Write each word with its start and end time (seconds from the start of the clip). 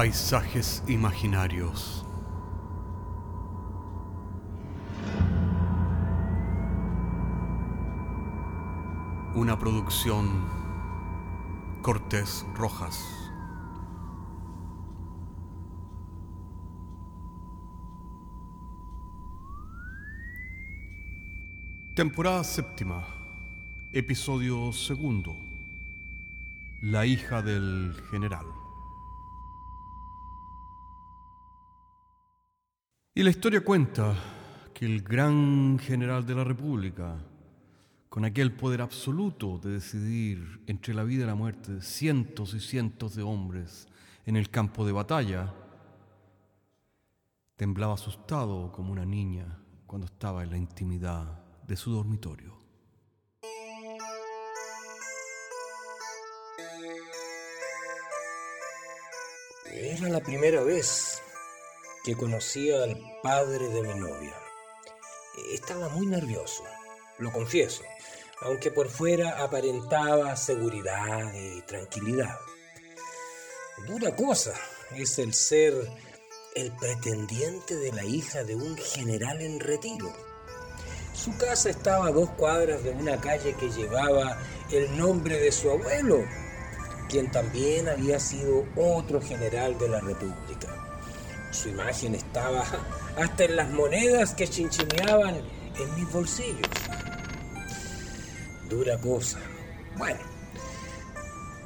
Paisajes 0.00 0.82
imaginarios. 0.88 2.06
Una 9.34 9.58
producción 9.58 10.42
Cortés 11.82 12.46
Rojas. 12.54 13.04
Temporada 21.94 22.42
séptima, 22.42 23.04
episodio 23.92 24.72
segundo. 24.72 25.36
La 26.80 27.04
hija 27.04 27.42
del 27.42 27.94
general. 28.10 28.59
Y 33.20 33.22
la 33.22 33.28
historia 33.28 33.60
cuenta 33.60 34.14
que 34.72 34.86
el 34.86 35.02
gran 35.02 35.78
general 35.78 36.24
de 36.24 36.34
la 36.34 36.42
República, 36.42 37.18
con 38.08 38.24
aquel 38.24 38.50
poder 38.50 38.80
absoluto 38.80 39.58
de 39.58 39.72
decidir 39.72 40.62
entre 40.66 40.94
la 40.94 41.04
vida 41.04 41.24
y 41.24 41.26
la 41.26 41.34
muerte 41.34 41.70
de 41.70 41.82
cientos 41.82 42.54
y 42.54 42.60
cientos 42.60 43.14
de 43.14 43.22
hombres 43.22 43.88
en 44.24 44.36
el 44.36 44.48
campo 44.48 44.86
de 44.86 44.92
batalla, 44.92 45.52
temblaba 47.56 47.92
asustado 47.92 48.72
como 48.72 48.90
una 48.90 49.04
niña 49.04 49.58
cuando 49.86 50.06
estaba 50.06 50.42
en 50.42 50.48
la 50.48 50.56
intimidad 50.56 51.42
de 51.68 51.76
su 51.76 51.92
dormitorio. 51.92 52.56
Era 59.66 60.08
la 60.08 60.20
primera 60.20 60.62
vez 60.62 61.22
que 62.04 62.16
conocía 62.16 62.82
al 62.82 62.98
padre 63.22 63.68
de 63.68 63.82
mi 63.82 64.00
novia. 64.00 64.34
Estaba 65.52 65.88
muy 65.90 66.06
nervioso, 66.06 66.64
lo 67.18 67.30
confieso, 67.32 67.82
aunque 68.40 68.70
por 68.70 68.88
fuera 68.88 69.42
aparentaba 69.42 70.34
seguridad 70.36 71.32
y 71.34 71.62
tranquilidad. 71.62 72.38
Dura 73.86 74.14
cosa 74.14 74.54
es 74.96 75.18
el 75.18 75.34
ser 75.34 75.74
el 76.54 76.72
pretendiente 76.72 77.76
de 77.76 77.92
la 77.92 78.04
hija 78.04 78.44
de 78.44 78.56
un 78.56 78.76
general 78.76 79.40
en 79.40 79.60
retiro. 79.60 80.12
Su 81.12 81.36
casa 81.36 81.70
estaba 81.70 82.08
a 82.08 82.12
dos 82.12 82.30
cuadras 82.30 82.82
de 82.82 82.90
una 82.90 83.20
calle 83.20 83.54
que 83.54 83.70
llevaba 83.70 84.38
el 84.70 84.96
nombre 84.96 85.38
de 85.38 85.52
su 85.52 85.70
abuelo, 85.70 86.24
quien 87.08 87.30
también 87.30 87.88
había 87.88 88.18
sido 88.18 88.64
otro 88.76 89.20
general 89.20 89.78
de 89.78 89.88
la 89.88 90.00
República. 90.00 90.79
Su 91.50 91.68
imagen 91.68 92.14
estaba 92.14 92.64
hasta 93.16 93.44
en 93.44 93.56
las 93.56 93.70
monedas 93.70 94.34
que 94.34 94.48
chinchineaban 94.48 95.36
en 95.78 95.94
mis 95.94 96.12
bolsillos. 96.12 96.68
Dura 98.68 98.98
cosa. 98.98 99.38
Bueno, 99.96 100.20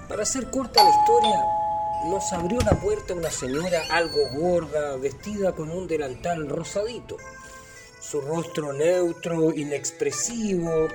para 0.09 0.23
hacer 0.23 0.51
corta 0.51 0.83
la 0.83 0.91
historia, 0.91 1.45
nos 2.07 2.33
abrió 2.33 2.61
la 2.61 2.81
puerta 2.81 3.15
una 3.15 3.31
señora 3.31 3.83
algo 3.91 4.29
gorda, 4.33 4.97
vestida 4.97 5.55
con 5.55 5.71
un 5.71 5.87
delantal 5.87 6.49
rosadito. 6.49 7.17
Su 8.01 8.21
rostro 8.21 8.73
neutro, 8.73 9.53
inexpresivo, 9.53 10.89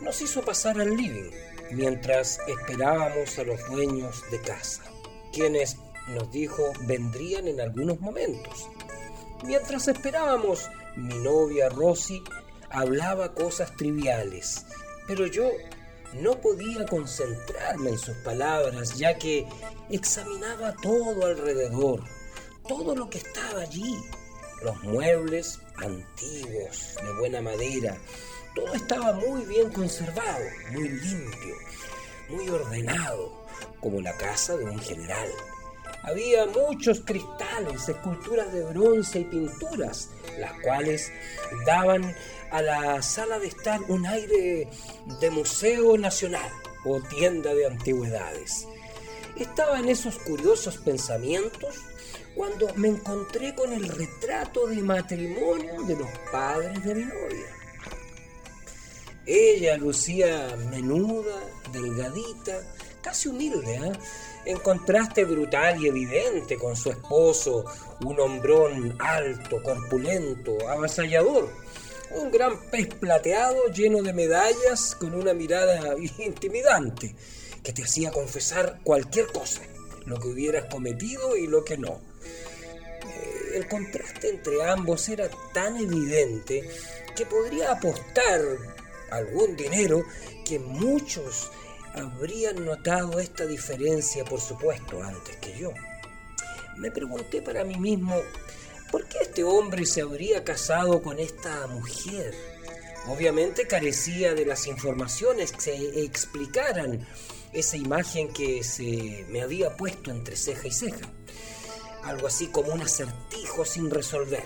nos 0.00 0.20
hizo 0.20 0.42
pasar 0.42 0.80
al 0.80 0.96
living 0.96 1.30
mientras 1.72 2.38
esperábamos 2.46 3.38
a 3.38 3.44
los 3.44 3.64
dueños 3.68 4.22
de 4.30 4.40
casa, 4.40 4.82
quienes 5.32 5.76
nos 6.08 6.30
dijo 6.30 6.72
vendrían 6.82 7.48
en 7.48 7.60
algunos 7.60 8.00
momentos. 8.00 8.68
Mientras 9.44 9.88
esperábamos, 9.88 10.68
mi 10.96 11.14
novia 11.18 11.68
Rosy 11.68 12.22
hablaba 12.70 13.34
cosas 13.34 13.74
triviales, 13.76 14.66
pero 15.06 15.26
yo 15.26 15.50
no 16.14 16.40
podía 16.40 16.84
concentrarme 16.86 17.90
en 17.90 17.98
sus 17.98 18.16
palabras, 18.18 18.96
ya 18.98 19.18
que 19.18 19.46
examinaba 19.90 20.74
todo 20.82 21.26
alrededor, 21.26 22.02
todo 22.68 22.94
lo 22.94 23.08
que 23.08 23.18
estaba 23.18 23.62
allí, 23.62 23.96
los 24.62 24.82
muebles 24.82 25.60
antiguos, 25.76 26.96
de 27.02 27.12
buena 27.18 27.40
madera, 27.40 27.96
todo 28.54 28.74
estaba 28.74 29.12
muy 29.14 29.44
bien 29.46 29.70
conservado, 29.70 30.44
muy 30.72 30.88
limpio, 30.88 31.54
muy 32.28 32.48
ordenado, 32.48 33.32
como 33.80 34.00
la 34.00 34.16
casa 34.16 34.56
de 34.56 34.64
un 34.64 34.78
general. 34.78 35.28
Había 36.02 36.46
muchos 36.46 37.00
cristales, 37.04 37.88
esculturas 37.88 38.52
de 38.52 38.64
bronce 38.64 39.20
y 39.20 39.24
pinturas, 39.24 40.10
las 40.38 40.52
cuales 40.60 41.12
daban 41.64 42.14
a 42.50 42.60
la 42.60 43.02
sala 43.02 43.38
de 43.38 43.46
estar 43.46 43.80
un 43.88 44.04
aire 44.06 44.68
de 45.20 45.30
museo 45.30 45.96
nacional 45.96 46.50
o 46.84 47.00
tienda 47.00 47.54
de 47.54 47.66
antigüedades. 47.66 48.66
Estaba 49.36 49.78
en 49.78 49.88
esos 49.88 50.18
curiosos 50.18 50.76
pensamientos 50.78 51.76
cuando 52.34 52.72
me 52.74 52.88
encontré 52.88 53.54
con 53.54 53.72
el 53.72 53.88
retrato 53.88 54.66
de 54.66 54.82
matrimonio 54.82 55.82
de 55.84 55.96
los 55.96 56.08
padres 56.32 56.82
de 56.84 56.94
mi 56.96 57.04
novia. 57.04 57.46
Ella 59.24 59.76
lucía 59.76 60.56
menuda, 60.70 61.38
delgadita, 61.72 62.60
casi 63.02 63.28
humilde, 63.28 63.74
¿eh? 63.74 63.92
en 64.44 64.58
contraste 64.58 65.24
brutal 65.24 65.82
y 65.82 65.88
evidente 65.88 66.56
con 66.56 66.76
su 66.76 66.90
esposo, 66.90 67.64
un 68.04 68.18
hombrón 68.18 68.96
alto, 68.98 69.62
corpulento, 69.62 70.68
avasallador, 70.68 71.50
un 72.12 72.30
gran 72.30 72.58
pez 72.70 72.88
plateado 72.94 73.66
lleno 73.68 74.02
de 74.02 74.12
medallas 74.12 74.94
con 74.94 75.14
una 75.14 75.34
mirada 75.34 75.96
intimidante 76.18 77.14
que 77.62 77.72
te 77.72 77.84
hacía 77.84 78.10
confesar 78.10 78.80
cualquier 78.82 79.26
cosa, 79.26 79.62
lo 80.06 80.18
que 80.18 80.28
hubieras 80.28 80.66
cometido 80.66 81.36
y 81.36 81.46
lo 81.46 81.64
que 81.64 81.78
no. 81.78 82.00
Eh, 83.04 83.52
el 83.54 83.68
contraste 83.68 84.30
entre 84.30 84.62
ambos 84.64 85.08
era 85.08 85.28
tan 85.52 85.76
evidente 85.76 86.68
que 87.14 87.26
podría 87.26 87.72
apostar 87.72 88.40
algún 89.10 89.56
dinero 89.56 90.04
que 90.44 90.58
muchos 90.58 91.50
habrían 91.94 92.64
notado 92.64 93.20
esta 93.20 93.46
diferencia, 93.46 94.24
por 94.24 94.40
supuesto, 94.40 95.02
antes 95.02 95.36
que 95.36 95.58
yo. 95.58 95.72
Me 96.76 96.90
pregunté 96.90 97.42
para 97.42 97.64
mí 97.64 97.76
mismo, 97.76 98.16
¿por 98.90 99.06
qué 99.06 99.18
este 99.22 99.44
hombre 99.44 99.84
se 99.84 100.02
habría 100.02 100.42
casado 100.44 101.02
con 101.02 101.18
esta 101.18 101.66
mujer? 101.66 102.34
Obviamente 103.08 103.66
carecía 103.66 104.34
de 104.34 104.46
las 104.46 104.66
informaciones 104.66 105.52
que 105.52 105.60
se 105.60 106.04
explicaran 106.04 107.06
esa 107.52 107.76
imagen 107.76 108.32
que 108.32 108.62
se 108.64 109.26
me 109.28 109.42
había 109.42 109.76
puesto 109.76 110.10
entre 110.10 110.36
ceja 110.36 110.68
y 110.68 110.72
ceja. 110.72 111.10
Algo 112.04 112.26
así 112.26 112.46
como 112.46 112.72
un 112.72 112.80
acertijo 112.80 113.64
sin 113.64 113.90
resolver. 113.90 114.44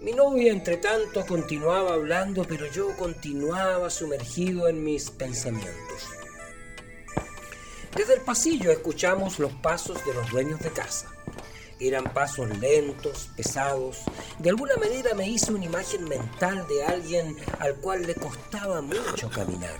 Mi 0.00 0.12
novia, 0.12 0.50
entre 0.50 0.78
tanto, 0.78 1.26
continuaba 1.26 1.92
hablando, 1.92 2.44
pero 2.44 2.66
yo 2.72 2.96
continuaba 2.96 3.90
sumergido 3.90 4.66
en 4.68 4.82
mis 4.82 5.10
pensamientos. 5.10 6.19
Desde 7.94 8.14
el 8.14 8.20
pasillo 8.20 8.70
escuchamos 8.70 9.38
los 9.38 9.52
pasos 9.54 10.04
de 10.04 10.14
los 10.14 10.30
dueños 10.30 10.60
de 10.60 10.70
casa. 10.70 11.08
Eran 11.80 12.04
pasos 12.04 12.48
lentos, 12.58 13.30
pesados. 13.36 13.98
De 14.38 14.50
alguna 14.50 14.76
manera 14.76 15.14
me 15.14 15.28
hice 15.28 15.52
una 15.52 15.64
imagen 15.64 16.04
mental 16.04 16.66
de 16.68 16.84
alguien 16.84 17.36
al 17.58 17.76
cual 17.76 18.02
le 18.02 18.14
costaba 18.14 18.80
mucho 18.80 19.30
caminar. 19.30 19.78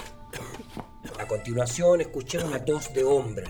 A 1.19 1.27
continuación 1.27 2.01
escuché 2.01 2.43
una 2.43 2.65
tos 2.65 2.93
de 2.95 3.05
hombre. 3.05 3.45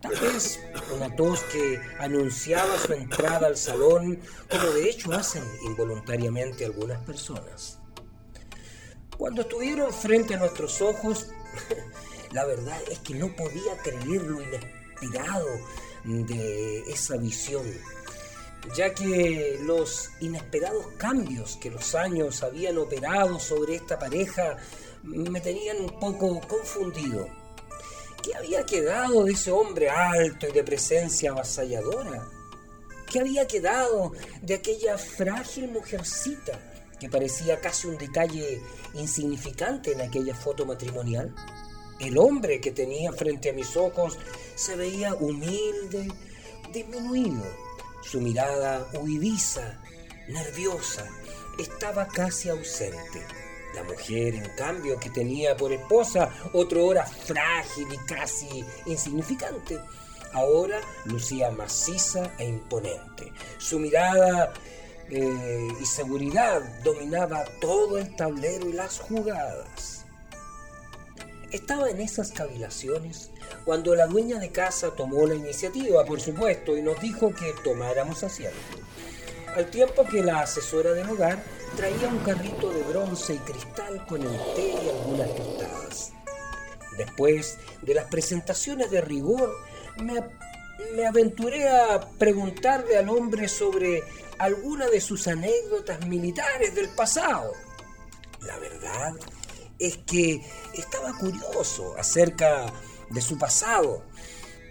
Tal 0.00 0.14
vez 0.20 0.60
una 0.94 1.16
tos 1.16 1.40
que 1.44 1.80
anunciaba 1.98 2.78
su 2.78 2.92
entrada 2.92 3.46
al 3.46 3.56
salón, 3.56 4.20
como 4.48 4.70
de 4.72 4.90
hecho 4.90 5.12
hacen 5.12 5.42
involuntariamente 5.64 6.66
algunas 6.66 7.00
personas. 7.00 7.78
Cuando 9.16 9.40
estuvieron 9.40 9.92
frente 9.92 10.34
a 10.34 10.38
nuestros 10.38 10.82
ojos, 10.82 11.28
la 12.36 12.44
verdad 12.44 12.78
es 12.90 12.98
que 12.98 13.14
no 13.14 13.34
podía 13.34 13.78
creer 13.82 14.20
lo 14.24 14.42
inesperado 14.42 15.48
de 16.04 16.80
esa 16.80 17.16
visión, 17.16 17.64
ya 18.76 18.92
que 18.92 19.58
los 19.62 20.10
inesperados 20.20 20.86
cambios 20.98 21.56
que 21.56 21.70
los 21.70 21.94
años 21.94 22.42
habían 22.42 22.76
operado 22.76 23.40
sobre 23.40 23.76
esta 23.76 23.98
pareja 23.98 24.58
me 25.02 25.40
tenían 25.40 25.80
un 25.80 25.98
poco 25.98 26.38
confundido. 26.42 27.26
¿Qué 28.22 28.34
había 28.34 28.66
quedado 28.66 29.24
de 29.24 29.32
ese 29.32 29.50
hombre 29.50 29.88
alto 29.88 30.46
y 30.46 30.52
de 30.52 30.62
presencia 30.62 31.30
avasalladora? 31.30 32.28
¿Qué 33.10 33.20
había 33.20 33.46
quedado 33.46 34.12
de 34.42 34.56
aquella 34.56 34.98
frágil 34.98 35.70
mujercita 35.70 36.60
que 37.00 37.08
parecía 37.08 37.62
casi 37.62 37.86
un 37.86 37.96
detalle 37.96 38.60
insignificante 38.92 39.92
en 39.92 40.02
aquella 40.02 40.34
foto 40.34 40.66
matrimonial? 40.66 41.34
El 41.98 42.18
hombre 42.18 42.60
que 42.60 42.72
tenía 42.72 43.12
frente 43.12 43.50
a 43.50 43.52
mis 43.52 43.76
ojos 43.76 44.18
se 44.54 44.76
veía 44.76 45.14
humilde, 45.14 46.08
disminuido. 46.72 47.42
Su 48.02 48.20
mirada 48.20 48.86
huidiza, 49.00 49.80
nerviosa, 50.28 51.08
estaba 51.58 52.06
casi 52.06 52.50
ausente. 52.50 53.22
La 53.74 53.82
mujer, 53.82 54.34
en 54.34 54.48
cambio, 54.56 54.98
que 55.00 55.10
tenía 55.10 55.56
por 55.56 55.72
esposa 55.72 56.30
otro 56.52 56.86
hora 56.86 57.04
frágil 57.06 57.88
y 57.92 57.98
casi 58.06 58.64
insignificante, 58.86 59.78
ahora 60.32 60.80
lucía 61.06 61.50
maciza 61.50 62.32
e 62.38 62.46
imponente. 62.46 63.32
Su 63.58 63.78
mirada 63.78 64.52
eh, 65.08 65.68
y 65.80 65.86
seguridad 65.86 66.62
dominaba 66.82 67.44
todo 67.60 67.98
el 67.98 68.14
tablero 68.16 68.68
y 68.68 68.72
las 68.72 68.98
jugadas. 68.98 69.95
Estaba 71.56 71.88
en 71.88 72.02
esas 72.02 72.32
cavilaciones 72.32 73.30
cuando 73.64 73.94
la 73.94 74.06
dueña 74.06 74.38
de 74.38 74.50
casa 74.52 74.90
tomó 74.90 75.26
la 75.26 75.34
iniciativa, 75.34 76.04
por 76.04 76.20
supuesto, 76.20 76.76
y 76.76 76.82
nos 76.82 77.00
dijo 77.00 77.34
que 77.34 77.54
tomáramos 77.64 78.22
asiento. 78.22 78.58
Al 79.56 79.70
tiempo 79.70 80.04
que 80.04 80.22
la 80.22 80.40
asesora 80.40 80.92
del 80.92 81.08
hogar 81.08 81.42
traía 81.74 82.08
un 82.08 82.18
carrito 82.18 82.70
de 82.70 82.82
bronce 82.82 83.36
y 83.36 83.38
cristal 83.38 84.04
con 84.06 84.20
el 84.20 84.36
té 84.54 84.74
y 84.84 84.88
algunas 84.90 85.34
tostadas. 85.34 86.12
Después 86.98 87.56
de 87.80 87.94
las 87.94 88.04
presentaciones 88.04 88.90
de 88.90 89.00
rigor, 89.00 89.50
me, 89.96 90.22
me 90.94 91.06
aventuré 91.06 91.70
a 91.70 92.06
preguntarle 92.18 92.98
al 92.98 93.08
hombre 93.08 93.48
sobre 93.48 94.02
alguna 94.36 94.88
de 94.88 95.00
sus 95.00 95.26
anécdotas 95.26 96.06
militares 96.06 96.74
del 96.74 96.90
pasado. 96.90 97.50
La 98.42 98.58
verdad 98.58 99.14
es 99.78 99.98
que 99.98 100.42
estaba 100.74 101.16
curioso 101.18 101.94
acerca 101.98 102.72
de 103.10 103.20
su 103.20 103.38
pasado 103.38 104.04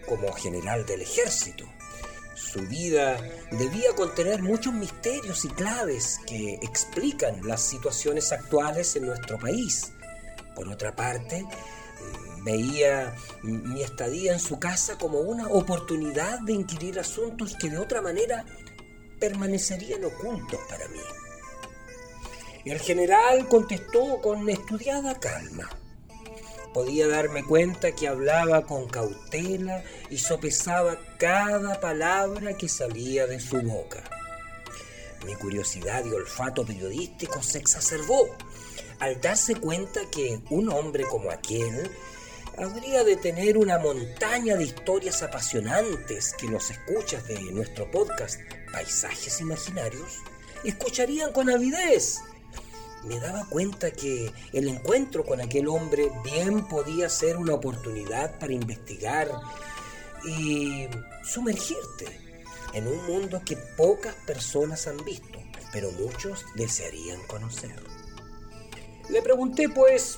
como 0.08 0.32
general 0.34 0.86
del 0.86 1.02
ejército. 1.02 1.66
Su 2.36 2.60
vida 2.62 3.18
debía 3.52 3.94
contener 3.96 4.42
muchos 4.42 4.74
misterios 4.74 5.46
y 5.46 5.50
claves 5.50 6.20
que 6.28 6.56
explican 6.62 7.48
las 7.48 7.62
situaciones 7.62 8.32
actuales 8.32 8.96
en 8.96 9.06
nuestro 9.06 9.40
país. 9.40 9.92
Por 10.54 10.68
otra 10.70 10.96
parte, 10.96 11.46
veía 12.44 13.16
mi 13.42 13.82
estadía 13.82 14.34
en 14.34 14.40
su 14.40 14.60
casa 14.60 14.98
como 14.98 15.20
una 15.20 15.48
oportunidad 15.48 16.40
de 16.40 16.54
inquirir 16.54 17.00
asuntos 17.00 17.56
que 17.60 17.70
de 17.70 17.78
otra 17.78 18.02
manera 18.02 18.46
permanecerían 19.20 20.04
ocultos 20.06 20.60
para 20.70 20.88
mí. 20.90 21.00
El 22.66 22.80
general 22.80 23.48
contestó 23.48 24.20
con 24.22 24.50
estudiada 24.50 25.20
calma. 25.20 25.70
Podía 26.74 27.08
darme 27.08 27.44
cuenta 27.44 27.92
que 27.94 28.08
hablaba 28.08 28.66
con 28.66 28.88
cautela 28.88 29.84
y 30.10 30.18
sopesaba 30.18 30.98
cada 31.20 31.80
palabra 31.80 32.58
que 32.58 32.68
salía 32.68 33.28
de 33.28 33.40
su 33.40 33.62
boca. 33.62 34.04
Mi 35.28 35.36
curiosidad 35.36 36.04
y 36.06 36.12
olfato 36.12 36.66
periodístico 36.66 37.44
se 37.44 37.60
exacerbó 37.60 38.36
al 39.00 39.22
darse 39.22 39.56
cuenta 39.56 40.02
que 40.10 40.40
un 40.50 40.70
hombre 40.70 41.04
como 41.04 41.30
aquel 41.30 41.92
habría 42.58 43.04
de 43.04 43.16
tener 43.16 43.60
una 43.60 43.78
montaña 43.78 44.56
de 44.56 44.64
historias 44.64 45.22
apasionantes 45.22 46.34
que 46.34 46.48
los 46.48 46.72
escuchas 46.72 47.28
de 47.28 47.40
nuestro 47.52 47.90
podcast 47.92 48.40
Paisajes 48.72 49.40
Imaginarios 49.40 50.20
escucharían 50.64 51.32
con 51.32 51.50
avidez. 51.50 52.22
Me 53.06 53.20
daba 53.20 53.46
cuenta 53.50 53.92
que 53.92 54.32
el 54.52 54.68
encuentro 54.68 55.24
con 55.24 55.40
aquel 55.40 55.68
hombre 55.68 56.10
bien 56.24 56.68
podía 56.68 57.10
ser 57.10 57.38
una 57.38 57.54
oportunidad 57.54 58.40
para 58.40 58.54
investigar 58.54 59.30
y 60.26 60.88
sumergirte 61.24 62.20
en 62.74 62.88
un 62.88 63.06
mundo 63.06 63.42
que 63.46 63.56
pocas 63.56 64.16
personas 64.26 64.88
han 64.88 64.98
visto, 65.06 65.40
pero 65.72 65.92
muchos 65.92 66.46
desearían 66.56 67.22
conocer. 67.28 67.76
Le 69.10 69.22
pregunté 69.22 69.70
pues 69.70 70.18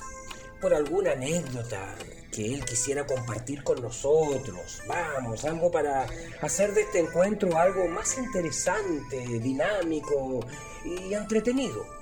por 0.60 0.72
alguna 0.72 1.12
anécdota 1.12 1.94
que 2.32 2.54
él 2.54 2.64
quisiera 2.64 3.06
compartir 3.06 3.62
con 3.62 3.82
nosotros. 3.82 4.80
Vamos, 4.86 5.44
algo 5.44 5.70
para 5.70 6.06
hacer 6.40 6.72
de 6.72 6.82
este 6.82 7.00
encuentro 7.00 7.56
algo 7.58 7.86
más 7.86 8.16
interesante, 8.16 9.18
dinámico 9.40 10.40
y 10.84 11.12
entretenido. 11.12 11.97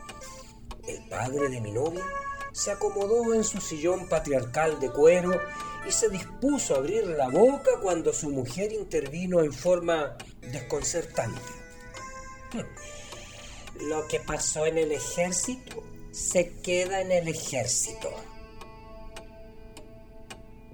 El 0.87 1.09
padre 1.09 1.49
de 1.49 1.61
mi 1.61 1.73
novia 1.73 2.05
se 2.53 2.71
acomodó 2.71 3.35
en 3.35 3.45
su 3.45 3.61
sillón 3.61 4.09
patriarcal 4.09 4.81
de 4.81 4.91
cuero 4.91 5.39
y 5.87 5.93
se 5.93 6.09
dispuso 6.09 6.75
a 6.75 6.79
abrir 6.79 7.07
la 7.07 7.29
boca 7.29 7.71
cuando 7.83 8.13
su 8.13 8.31
mujer 8.31 8.73
intervino 8.73 9.43
en 9.43 9.53
forma 9.53 10.17
desconcertante. 10.41 11.41
Lo 13.81 14.07
que 14.09 14.21
pasó 14.21 14.65
en 14.65 14.79
el 14.79 14.93
ejército 14.93 15.83
se 16.13 16.55
queda 16.63 17.03
en 17.03 17.13
el 17.13 17.29
ejército. 17.29 18.09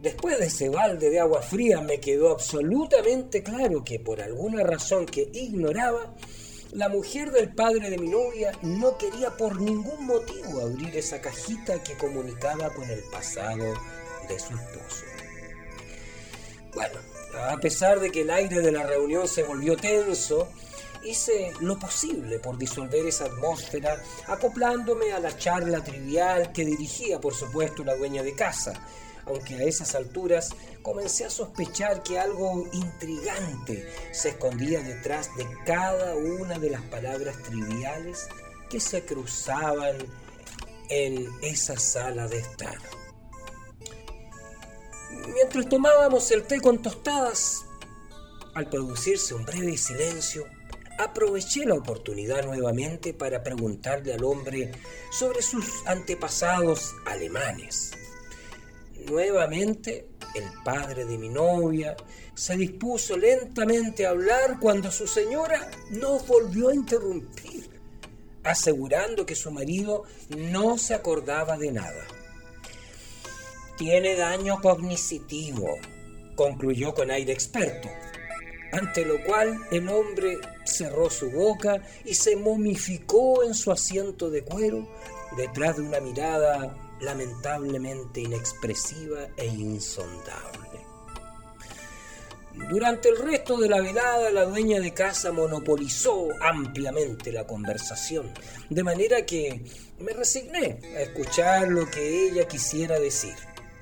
Después 0.01 0.39
de 0.39 0.47
ese 0.47 0.69
balde 0.69 1.11
de 1.11 1.21
agua 1.21 1.43
fría 1.43 1.81
me 1.81 2.01
quedó 2.01 2.31
absolutamente 2.31 3.43
claro 3.43 3.85
que 3.85 3.99
por 3.99 4.21
alguna 4.21 4.63
razón 4.63 5.07
que 5.07 5.29
ignoraba, 5.33 6.15
la 6.73 6.89
mujer 6.89 7.31
del 7.31 7.51
padre 7.51 7.91
de 7.91 7.99
mi 7.99 8.09
novia 8.09 8.53
no 8.63 8.97
quería 8.97 9.37
por 9.37 9.61
ningún 9.61 10.07
motivo 10.07 10.63
abrir 10.63 10.97
esa 10.97 11.21
cajita 11.21 11.83
que 11.83 11.97
comunicaba 11.99 12.71
con 12.71 12.89
el 12.89 13.03
pasado 13.13 13.75
de 14.27 14.39
su 14.39 14.55
esposo. 14.55 15.05
Bueno, 16.75 16.99
a 17.51 17.59
pesar 17.59 18.01
de 18.01 18.11
que 18.11 18.23
el 18.23 18.31
aire 18.31 18.63
de 18.63 18.73
la 18.73 18.85
reunión 18.85 19.29
se 19.29 19.43
volvió 19.43 19.77
tenso, 19.77 20.49
hice 21.05 21.53
lo 21.61 21.79
posible 21.79 22.39
por 22.39 22.57
disolver 22.57 23.07
esa 23.07 23.27
atmósfera, 23.27 24.03
acoplándome 24.27 25.13
a 25.13 25.21
la 25.21 25.37
charla 25.37 25.85
trivial 25.85 26.53
que 26.53 26.65
dirigía, 26.65 27.21
por 27.21 27.35
supuesto, 27.35 27.85
la 27.85 27.97
dueña 27.97 28.23
de 28.23 28.35
casa, 28.35 28.73
aunque 29.27 29.55
a 29.55 29.63
esas 29.65 29.95
alturas 29.95 30.51
comencé 30.83 31.25
a 31.25 31.31
sospechar 31.31 32.03
que 32.03 32.19
algo 32.19 32.69
intrigante 32.73 33.87
se 34.13 34.31
escondía 34.31 34.81
detrás 34.81 35.35
de 35.37 35.47
cada 35.65 36.15
una 36.15 36.59
de 36.59 36.71
las 36.71 36.83
palabras 36.83 37.37
triviales 37.43 38.29
que 38.69 38.81
se 38.81 39.05
cruzaban 39.05 39.97
en 40.89 41.29
esa 41.43 41.79
sala 41.79 42.27
de 42.27 42.39
estar. 42.39 42.79
Mientras 45.35 45.69
tomábamos 45.69 46.31
el 46.31 46.45
té 46.45 46.61
con 46.61 46.83
tostadas, 46.83 47.65
al 48.55 48.69
producirse 48.69 49.35
un 49.35 49.45
breve 49.45 49.77
silencio, 49.77 50.47
aproveché 50.99 51.65
la 51.65 51.75
oportunidad 51.75 52.45
nuevamente 52.45 53.15
para 53.15 53.43
preguntarle 53.43 54.13
al 54.13 54.25
hombre 54.25 54.73
sobre 55.11 55.43
sus 55.43 55.65
antepasados 55.87 56.95
alemanes. 57.07 57.93
Nuevamente, 59.09 60.07
el 60.35 60.45
padre 60.65 61.05
de 61.05 61.19
mi 61.19 61.29
novia 61.29 61.97
se 62.35 62.57
dispuso 62.57 63.17
lentamente 63.17 64.07
a 64.07 64.11
hablar 64.11 64.59
cuando 64.61 64.91
su 64.91 65.07
señora 65.07 65.71
no 65.91 66.19
volvió 66.21 66.69
a 66.69 66.75
interrumpir, 66.75 67.69
asegurando 68.45 69.27
que 69.27 69.35
su 69.35 69.51
marido 69.51 70.05
no 70.37 70.79
se 70.79 70.95
acordaba 70.95 71.57
de 71.57 71.73
nada. 71.73 72.07
Tiene 73.77 74.15
daño 74.15 74.61
cognitivo, 74.61 75.79
concluyó 76.37 76.95
con 76.95 77.11
aire 77.11 77.33
experto, 77.33 77.89
ante 78.73 79.05
lo 79.05 79.23
cual 79.25 79.59
el 79.71 79.89
hombre 79.89 80.39
cerró 80.65 81.11
su 81.11 81.31
boca 81.31 81.83
y 82.05 82.15
se 82.15 82.37
momificó 82.37 83.45
en 83.45 83.55
su 83.55 83.71
asiento 83.71 84.31
de 84.31 84.43
cuero 84.43 84.89
detrás 85.37 85.77
de 85.77 85.83
una 85.83 86.01
mirada 86.01 86.92
lamentablemente 87.03 88.21
inexpresiva 88.21 89.29
e 89.37 89.47
insondable. 89.47 90.63
Durante 92.69 93.09
el 93.09 93.17
resto 93.17 93.57
de 93.57 93.69
la 93.69 93.81
velada, 93.81 94.31
la 94.31 94.45
dueña 94.45 94.79
de 94.79 94.93
casa 94.93 95.33
monopolizó 95.33 96.29
ampliamente 96.41 97.33
la 97.33 97.47
conversación, 97.47 98.31
de 98.69 98.83
manera 98.83 99.25
que 99.25 99.65
me 99.99 100.13
resigné 100.13 100.79
a 100.97 101.01
escuchar 101.01 101.69
lo 101.69 101.91
que 101.91 102.29
ella 102.29 102.47
quisiera 102.47 102.99
decir. 102.99 103.35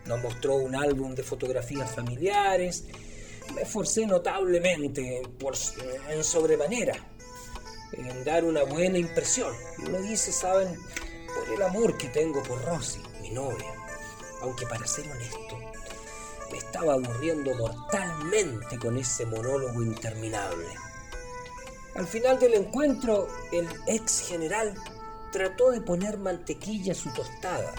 Nos 0.07 0.23
mostró 0.23 0.55
un 0.57 0.77
álbum 0.77 1.15
de 1.15 1.23
fotografías 1.23 1.91
familiares, 1.91 2.85
me 3.55 3.63
esforcé 3.63 4.07
notablemente 4.07 5.23
por, 5.39 5.55
en 6.09 6.23
sobremanera 6.23 6.95
en 7.93 8.25
dar 8.25 8.45
una 8.45 8.63
buena 8.63 8.99
impresión. 8.99 9.53
Lo 9.91 10.05
hice, 10.05 10.31
saben, 10.31 10.79
por 11.35 11.55
el 11.55 11.63
amor 11.63 11.99
que 11.99 12.09
tengo 12.09 12.41
por 12.45 12.65
Rosy 12.65 13.01
novia, 13.31 13.75
aunque 14.43 14.67
para 14.67 14.87
ser 14.87 15.11
honesto, 15.11 15.59
me 16.51 16.59
estaba 16.59 16.95
aburriendo 16.95 17.55
mortalmente 17.55 18.79
con 18.79 18.99
ese 18.99 19.27
monólogo 19.27 19.83
interminable. 19.83 20.67
Al 21.95 22.07
final 22.07 22.39
del 22.39 22.55
encuentro, 22.55 23.29
el 23.53 23.69
ex 23.87 24.21
general 24.29 24.75
trató 25.33 25.71
de 25.71 25.81
poner 25.81 26.19
mantequilla 26.19 26.93
a 26.93 26.97
su 26.97 27.11
tostada 27.13 27.75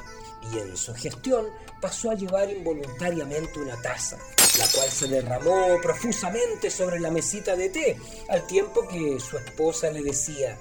y 0.52 0.58
en 0.58 0.76
su 0.76 0.94
gestión 0.94 1.48
pasó 1.80 2.12
a 2.12 2.16
llevar 2.16 2.50
involuntariamente 2.50 3.60
una 3.60 3.80
taza. 3.82 4.18
la 4.60 4.68
cual 4.68 4.90
se 4.90 5.08
derramó 5.08 5.80
profusamente 5.82 6.70
sobre 6.70 7.00
la 7.00 7.10
mesita 7.10 7.56
de 7.56 7.70
té, 7.70 7.98
al 8.28 8.46
tiempo 8.48 8.86
que 8.86 9.18
su 9.18 9.38
esposa 9.38 9.90
le 9.92 10.04
decía, 10.04 10.58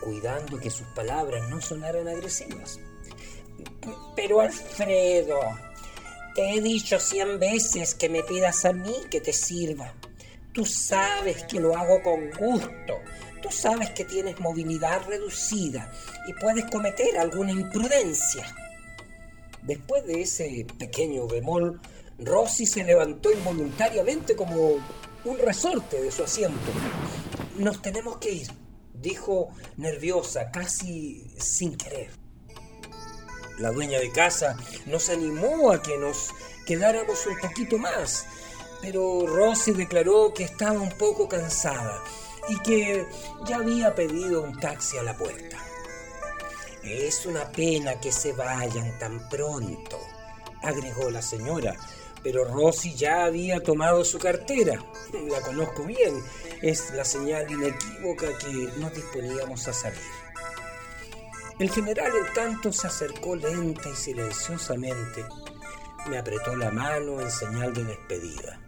cuidando 0.00 0.58
que 0.58 0.70
sus 0.70 0.86
palabras 0.88 1.48
no 1.48 1.62
sonaran 1.62 2.06
agresivas. 2.06 2.78
Pero 4.16 4.40
Alfredo, 4.40 5.40
te 6.34 6.54
he 6.54 6.60
dicho 6.60 6.98
cien 6.98 7.38
veces 7.38 7.94
que 7.94 8.08
me 8.08 8.22
pidas 8.22 8.64
a 8.64 8.72
mí 8.72 8.94
que 9.10 9.20
te 9.20 9.32
sirva. 9.32 9.94
Tú 10.52 10.64
sabes 10.64 11.44
que 11.44 11.60
lo 11.60 11.76
hago 11.76 12.02
con 12.02 12.30
gusto. 12.30 13.00
Tú 13.42 13.50
sabes 13.50 13.90
que 13.90 14.04
tienes 14.04 14.40
movilidad 14.40 15.06
reducida 15.06 15.92
y 16.26 16.32
puedes 16.34 16.64
cometer 16.66 17.18
alguna 17.18 17.52
imprudencia. 17.52 18.46
Después 19.62 20.06
de 20.06 20.22
ese 20.22 20.66
pequeño 20.78 21.26
bemol, 21.26 21.80
Rosy 22.18 22.66
se 22.66 22.84
levantó 22.84 23.32
involuntariamente 23.32 24.36
como 24.36 24.76
un 25.24 25.38
resorte 25.38 26.00
de 26.02 26.10
su 26.10 26.22
asiento. 26.22 26.72
Nos 27.58 27.80
tenemos 27.82 28.18
que 28.18 28.32
ir, 28.32 28.48
dijo 28.92 29.50
nerviosa, 29.76 30.50
casi 30.50 31.32
sin 31.38 31.76
querer. 31.76 32.23
La 33.58 33.70
dueña 33.70 34.00
de 34.00 34.10
casa 34.10 34.56
nos 34.86 35.08
animó 35.10 35.70
a 35.70 35.80
que 35.80 35.96
nos 35.98 36.30
quedáramos 36.66 37.24
un 37.26 37.38
poquito 37.38 37.78
más, 37.78 38.26
pero 38.82 39.26
Rosy 39.26 39.72
declaró 39.72 40.34
que 40.34 40.44
estaba 40.44 40.80
un 40.80 40.90
poco 40.90 41.28
cansada 41.28 42.02
y 42.48 42.58
que 42.60 43.06
ya 43.46 43.56
había 43.56 43.94
pedido 43.94 44.42
un 44.42 44.58
taxi 44.58 44.98
a 44.98 45.02
la 45.02 45.16
puerta. 45.16 45.56
Es 46.82 47.24
una 47.26 47.50
pena 47.50 48.00
que 48.00 48.12
se 48.12 48.32
vayan 48.32 48.98
tan 48.98 49.28
pronto, 49.28 49.98
agregó 50.62 51.10
la 51.10 51.22
señora, 51.22 51.76
pero 52.22 52.44
Rosy 52.44 52.94
ya 52.94 53.24
había 53.24 53.62
tomado 53.62 54.04
su 54.04 54.18
cartera. 54.18 54.82
La 55.30 55.40
conozco 55.42 55.84
bien, 55.84 56.22
es 56.60 56.90
la 56.90 57.04
señal 57.04 57.50
inequívoca 57.50 58.36
que 58.38 58.70
nos 58.78 58.92
disponíamos 58.94 59.68
a 59.68 59.72
salir. 59.72 60.23
El 61.58 61.70
general 61.70 62.10
en 62.16 62.34
tanto 62.34 62.72
se 62.72 62.88
acercó 62.88 63.36
lenta 63.36 63.88
y 63.88 63.94
silenciosamente, 63.94 65.24
me 66.08 66.18
apretó 66.18 66.56
la 66.56 66.70
mano 66.70 67.20
en 67.20 67.30
señal 67.30 67.72
de 67.72 67.84
despedida. 67.84 68.60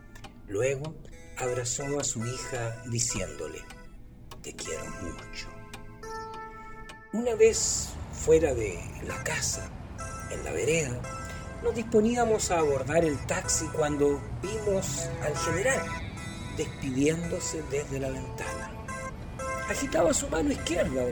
Luego 0.47 0.95
abrazó 1.37 1.99
a 1.99 2.05
su 2.05 2.25
hija 2.25 2.83
diciéndole, 2.87 3.61
te 4.41 4.55
quiero 4.55 4.85
mucho. 5.03 5.49
Una 7.13 7.35
vez 7.35 7.91
fuera 8.13 8.55
de 8.55 8.79
la 9.05 9.23
casa, 9.25 9.69
en 10.31 10.45
la 10.45 10.53
vereda, 10.53 11.01
nos 11.65 11.75
disponíamos 11.75 12.51
a 12.53 12.61
abordar 12.61 13.05
el 13.05 13.19
taxi 13.27 13.67
cuando 13.67 14.21
vimos 14.41 15.09
al 15.23 15.37
general 15.37 15.83
despidiéndose 16.57 17.63
desde 17.71 17.99
la 17.99 18.11
ventana. 18.11 18.71
Agitaba 19.69 20.15
su 20.15 20.29
mano 20.29 20.53
izquierda, 20.53 21.05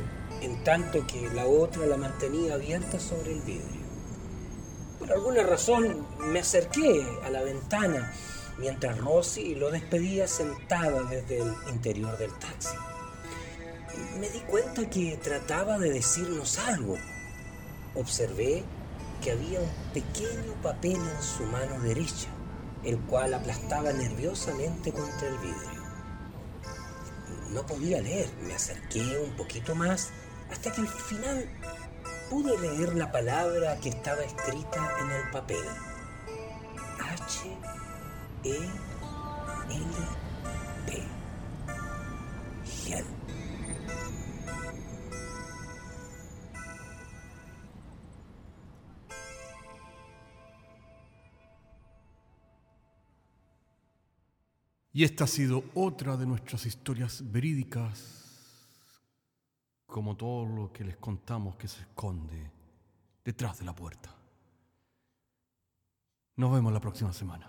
en 0.45 0.63
tanto 0.63 1.07
que 1.07 1.29
la 1.31 1.47
otra 1.47 1.87
la 1.87 1.97
mantenía 1.97 2.55
abierta 2.55 3.01
sobre 3.01 3.33
el 3.33 3.41
vidrio. 3.41 3.85
Por 4.99 5.13
alguna 5.13 5.43
razón 5.43 6.07
me 6.19 6.41
acerqué 6.41 7.07
a 7.25 7.31
la 7.31 7.43
ventana 7.43 8.13
mientras 8.59 8.99
Rosy 8.99 9.55
lo 9.55 9.71
despedía 9.71 10.29
sentada 10.29 11.03
desde 11.05 11.39
el 11.39 11.55
interior 11.71 12.17
del 12.19 12.33
taxi. 12.39 12.77
Me 14.19 14.29
di 14.29 14.41
cuenta 14.41 14.89
que 14.89 15.17
trataba 15.23 15.79
de 15.79 15.91
decirnos 15.91 16.59
algo. 16.59 16.97
Observé 17.95 18.65
que 19.23 19.33
había 19.33 19.61
un 19.61 19.71
pequeño 19.93 20.53
papel 20.63 20.97
en 20.97 21.23
su 21.23 21.45
mano 21.45 21.81
derecha, 21.81 22.29
el 22.83 22.99
cual 23.01 23.35
aplastaba 23.35 23.93
nerviosamente 23.93 24.93
contra 24.93 25.29
el 25.29 25.39
vidrio. 25.39 25.85
No 27.51 27.65
podía 27.67 28.01
leer, 28.01 28.29
me 28.43 28.55
acerqué 28.55 29.19
un 29.19 29.37
poquito 29.37 29.75
más 29.75 30.11
hasta 30.51 30.73
que 30.73 30.81
al 30.81 30.89
final 30.89 31.49
pude 32.31 32.59
leer 32.59 32.95
la 32.95 33.11
palabra 33.13 33.79
que 33.81 33.91
estaba 33.91 34.23
escrita 34.23 34.91
en 35.01 35.11
el 35.11 35.31
papel. 35.31 35.65
H 37.01 37.57
E 38.45 38.57
L 39.71 39.95
P. 40.87 41.03
Gel. 42.85 43.05
Y 54.97 55.03
esta 55.03 55.25
ha 55.25 55.27
sido 55.27 55.65
otra 55.75 56.17
de 56.17 56.25
nuestras 56.25 56.67
historias 56.67 57.33
verídicas, 57.33 58.24
como 59.95 60.17
todo 60.17 60.45
lo 60.45 60.73
que 60.73 60.83
les 60.83 60.97
contamos 60.97 61.55
que 61.55 61.69
se 61.69 61.83
esconde 61.83 62.51
detrás 63.25 63.61
de 63.61 63.65
la 63.65 63.77
puerta. 63.77 64.13
Nos 66.35 66.53
vemos 66.53 66.73
la 66.73 66.81
próxima 66.81 67.13
semana. 67.13 67.49